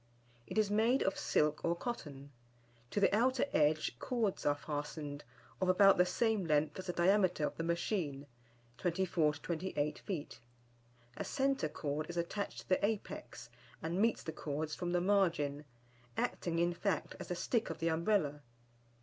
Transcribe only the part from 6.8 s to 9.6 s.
the diameter of the machine (24 to